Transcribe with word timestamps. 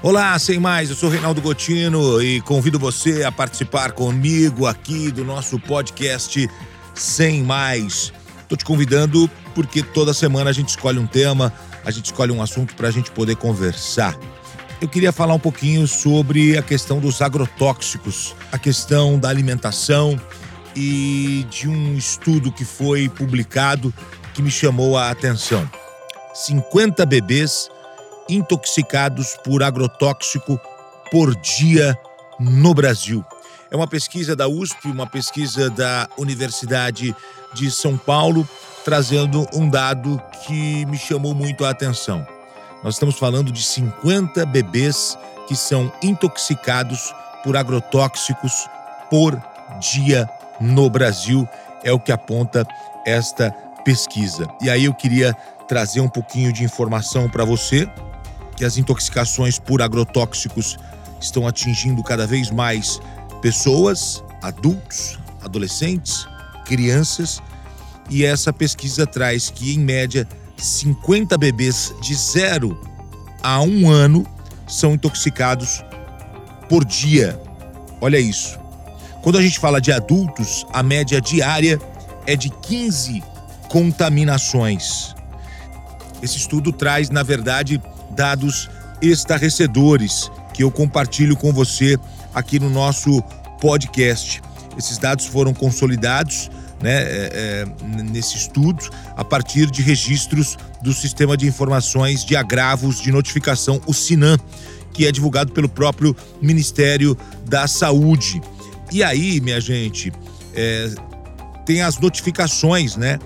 Olá, 0.00 0.38
sem 0.38 0.60
mais, 0.60 0.90
eu 0.90 0.94
sou 0.94 1.10
Reinaldo 1.10 1.42
Gotino 1.42 2.22
e 2.22 2.40
convido 2.42 2.78
você 2.78 3.24
a 3.24 3.32
participar 3.32 3.90
comigo 3.90 4.64
aqui 4.64 5.10
do 5.10 5.24
nosso 5.24 5.58
podcast 5.58 6.48
Sem 6.94 7.42
Mais. 7.42 8.12
Estou 8.42 8.56
te 8.56 8.64
convidando 8.64 9.28
porque 9.56 9.82
toda 9.82 10.14
semana 10.14 10.50
a 10.50 10.52
gente 10.52 10.68
escolhe 10.68 11.00
um 11.00 11.06
tema, 11.06 11.52
a 11.84 11.90
gente 11.90 12.06
escolhe 12.06 12.30
um 12.30 12.40
assunto 12.40 12.76
para 12.76 12.86
a 12.86 12.90
gente 12.92 13.10
poder 13.10 13.34
conversar. 13.34 14.16
Eu 14.80 14.88
queria 14.88 15.10
falar 15.10 15.34
um 15.34 15.38
pouquinho 15.40 15.84
sobre 15.88 16.56
a 16.56 16.62
questão 16.62 17.00
dos 17.00 17.20
agrotóxicos, 17.20 18.36
a 18.52 18.58
questão 18.58 19.18
da 19.18 19.28
alimentação 19.28 20.18
e 20.76 21.44
de 21.50 21.68
um 21.68 21.96
estudo 21.96 22.52
que 22.52 22.64
foi 22.64 23.08
publicado 23.08 23.92
que 24.32 24.42
me 24.42 24.50
chamou 24.50 24.96
a 24.96 25.10
atenção. 25.10 25.68
50 26.34 27.04
bebês 27.04 27.68
intoxicados 28.28 29.36
por 29.44 29.62
agrotóxico 29.62 30.60
por 31.10 31.34
dia 31.36 31.98
no 32.38 32.74
Brasil. 32.74 33.24
É 33.70 33.76
uma 33.76 33.86
pesquisa 33.86 34.34
da 34.34 34.48
USP, 34.48 34.88
uma 34.88 35.06
pesquisa 35.06 35.68
da 35.68 36.08
Universidade 36.16 37.14
de 37.54 37.70
São 37.70 37.96
Paulo, 37.96 38.48
trazendo 38.84 39.46
um 39.52 39.68
dado 39.68 40.20
que 40.46 40.86
me 40.86 40.96
chamou 40.96 41.34
muito 41.34 41.64
a 41.64 41.70
atenção. 41.70 42.26
Nós 42.82 42.94
estamos 42.94 43.18
falando 43.18 43.52
de 43.52 43.62
50 43.62 44.46
bebês 44.46 45.18
que 45.46 45.56
são 45.56 45.92
intoxicados 46.02 47.12
por 47.42 47.56
agrotóxicos 47.56 48.68
por 49.10 49.40
dia 49.80 50.28
no 50.60 50.88
Brasil, 50.88 51.48
é 51.82 51.92
o 51.92 52.00
que 52.00 52.12
aponta 52.12 52.66
esta 53.06 53.50
pesquisa. 53.84 54.46
E 54.60 54.68
aí 54.68 54.84
eu 54.84 54.94
queria 54.94 55.34
trazer 55.66 56.00
um 56.00 56.08
pouquinho 56.08 56.52
de 56.52 56.64
informação 56.64 57.28
para 57.28 57.44
você 57.44 57.88
que 58.58 58.64
as 58.64 58.76
intoxicações 58.76 59.56
por 59.56 59.80
agrotóxicos 59.80 60.76
estão 61.20 61.46
atingindo 61.46 62.02
cada 62.02 62.26
vez 62.26 62.50
mais 62.50 63.00
pessoas, 63.40 64.24
adultos, 64.42 65.16
adolescentes, 65.40 66.26
crianças, 66.64 67.40
e 68.10 68.24
essa 68.24 68.52
pesquisa 68.52 69.06
traz 69.06 69.48
que, 69.48 69.74
em 69.74 69.78
média, 69.78 70.26
50 70.56 71.38
bebês 71.38 71.94
de 72.02 72.12
0 72.16 72.76
a 73.40 73.60
1 73.60 73.88
ano 73.88 74.26
são 74.66 74.94
intoxicados 74.94 75.84
por 76.68 76.84
dia. 76.84 77.40
Olha 78.00 78.18
isso. 78.18 78.58
Quando 79.22 79.38
a 79.38 79.42
gente 79.42 79.60
fala 79.60 79.80
de 79.80 79.92
adultos, 79.92 80.66
a 80.72 80.82
média 80.82 81.20
diária 81.20 81.80
é 82.26 82.34
de 82.34 82.50
15 82.50 83.22
contaminações. 83.68 85.14
Esse 86.20 86.38
estudo 86.38 86.72
traz, 86.72 87.08
na 87.08 87.22
verdade, 87.22 87.80
dados 88.10 88.68
estarrecedores 89.00 90.30
que 90.54 90.62
eu 90.62 90.70
compartilho 90.70 91.36
com 91.36 91.52
você 91.52 91.98
aqui 92.34 92.58
no 92.58 92.68
nosso 92.68 93.22
podcast. 93.60 94.42
Esses 94.76 94.98
dados 94.98 95.26
foram 95.26 95.54
consolidados 95.54 96.50
né, 96.82 97.02
é, 97.02 97.30
é, 97.32 98.02
nesse 98.02 98.36
estudo 98.36 98.88
a 99.16 99.24
partir 99.24 99.70
de 99.70 99.82
registros 99.82 100.56
do 100.82 100.92
Sistema 100.92 101.36
de 101.36 101.46
Informações 101.46 102.24
de 102.24 102.36
Agravos 102.36 103.00
de 103.00 103.10
Notificação, 103.10 103.80
o 103.86 103.92
SINAM, 103.92 104.38
que 104.92 105.06
é 105.06 105.12
divulgado 105.12 105.52
pelo 105.52 105.68
próprio 105.68 106.16
Ministério 106.40 107.16
da 107.44 107.66
Saúde. 107.66 108.40
E 108.92 109.02
aí, 109.02 109.40
minha 109.40 109.60
gente, 109.60 110.12
é, 110.54 110.90
tem 111.66 111.82
as 111.82 111.98
notificações, 111.98 112.96
né? 112.96 113.18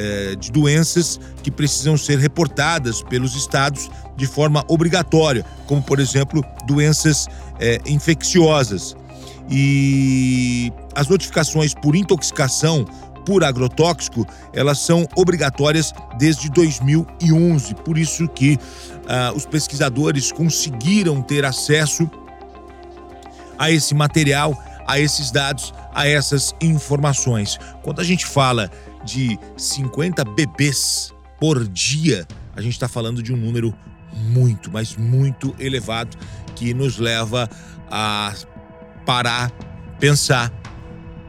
É, 0.00 0.36
de 0.36 0.52
doenças 0.52 1.18
que 1.42 1.50
precisam 1.50 1.96
ser 1.96 2.20
reportadas 2.20 3.02
pelos 3.02 3.34
estados 3.34 3.90
de 4.16 4.28
forma 4.28 4.64
obrigatória, 4.68 5.44
como, 5.66 5.82
por 5.82 5.98
exemplo, 5.98 6.44
doenças 6.68 7.26
é, 7.58 7.80
infecciosas. 7.84 8.94
E 9.50 10.72
as 10.94 11.08
notificações 11.08 11.74
por 11.74 11.96
intoxicação 11.96 12.86
por 13.26 13.42
agrotóxico, 13.44 14.26
elas 14.54 14.78
são 14.78 15.06
obrigatórias 15.14 15.92
desde 16.16 16.48
2011. 16.48 17.74
Por 17.74 17.98
isso 17.98 18.26
que 18.28 18.56
ah, 19.06 19.32
os 19.36 19.44
pesquisadores 19.44 20.32
conseguiram 20.32 21.20
ter 21.20 21.44
acesso 21.44 22.10
a 23.58 23.70
esse 23.70 23.94
material, 23.94 24.56
a 24.86 24.98
esses 24.98 25.30
dados, 25.30 25.74
a 25.92 26.08
essas 26.08 26.54
informações. 26.60 27.58
Quando 27.82 28.00
a 28.00 28.04
gente 28.04 28.24
fala 28.24 28.70
de 29.08 29.38
50 29.56 30.22
bebês 30.22 31.14
por 31.40 31.66
dia, 31.66 32.26
a 32.54 32.60
gente 32.60 32.74
está 32.74 32.86
falando 32.86 33.22
de 33.22 33.32
um 33.32 33.36
número 33.36 33.74
muito, 34.12 34.70
mas 34.70 34.96
muito 34.96 35.54
elevado 35.58 36.14
que 36.54 36.74
nos 36.74 36.98
leva 36.98 37.48
a 37.90 38.34
parar, 39.06 39.50
pensar 39.98 40.52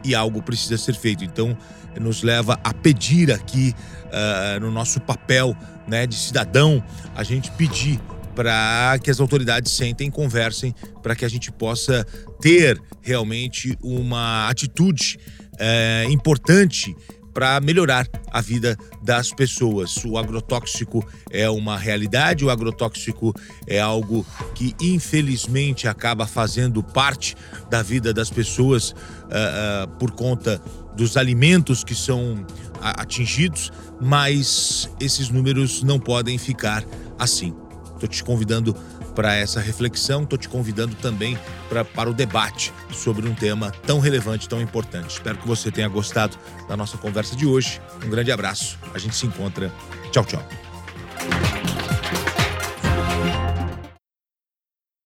e 0.04 0.14
algo 0.14 0.42
precisa 0.42 0.78
ser 0.78 0.94
feito. 0.94 1.24
Então, 1.24 1.58
nos 2.00 2.22
leva 2.22 2.60
a 2.64 2.74
pedir 2.74 3.32
aqui 3.32 3.74
uh, 4.08 4.60
no 4.60 4.72
nosso 4.72 5.00
papel 5.00 5.56
né, 5.88 6.06
de 6.06 6.16
cidadão, 6.16 6.84
a 7.16 7.24
gente 7.24 7.50
pedir 7.52 8.00
para 8.36 8.98
que 9.02 9.10
as 9.10 9.20
autoridades 9.20 9.72
sentem, 9.72 10.12
conversem, 10.12 10.74
para 11.02 11.16
que 11.16 11.24
a 11.24 11.30
gente 11.30 11.52
possa 11.52 12.06
ter 12.42 12.82
realmente 13.02 13.78
uma 13.82 14.50
atitude 14.50 15.18
uh, 15.54 16.12
importante 16.12 16.96
para 17.40 17.58
melhorar 17.62 18.06
a 18.34 18.42
vida 18.42 18.78
das 19.02 19.32
pessoas. 19.32 19.96
O 20.04 20.18
agrotóxico 20.18 21.08
é 21.32 21.50
uma 21.50 21.78
realidade, 21.78 22.44
o 22.44 22.50
agrotóxico 22.50 23.34
é 23.66 23.80
algo 23.80 24.26
que 24.54 24.76
infelizmente 24.82 25.88
acaba 25.88 26.28
fazendo 26.28 26.84
parte 26.84 27.38
da 27.70 27.82
vida 27.82 28.14
das 28.14 28.30
pessoas 28.30 28.90
uh, 28.92 28.94
uh, 28.94 29.88
por 29.98 30.12
conta 30.12 30.62
dos 30.98 31.16
alimentos 31.16 31.82
que 31.82 31.96
são 31.96 32.46
atingidos, 32.82 33.72
mas 34.02 34.90
esses 35.00 35.30
números 35.30 35.82
não 35.82 35.98
podem 35.98 36.38
ficar 36.38 36.84
assim. 37.18 37.56
Estou 37.94 38.10
te 38.10 38.22
convidando 38.22 38.76
para 39.10 39.36
essa 39.36 39.60
reflexão. 39.60 40.24
Estou 40.24 40.38
te 40.38 40.48
convidando 40.48 40.96
também 40.96 41.38
pra, 41.68 41.84
para 41.84 42.10
o 42.10 42.14
debate 42.14 42.74
sobre 42.92 43.28
um 43.28 43.34
tema 43.34 43.72
tão 43.86 44.00
relevante, 44.00 44.48
tão 44.48 44.62
importante. 44.62 45.12
Espero 45.12 45.38
que 45.38 45.48
você 45.48 45.72
tenha 45.72 45.88
gostado 45.88 46.38
da 46.68 46.78
nossa 46.78 46.98
conversa 46.98 47.36
de 47.36 47.46
hoje. 47.46 47.82
Um 48.06 48.10
grande 48.10 48.32
abraço. 48.32 48.78
A 48.94 48.98
gente 48.98 49.16
se 49.16 49.26
encontra. 49.26 49.72
Tchau, 50.12 50.26
tchau. 50.26 50.69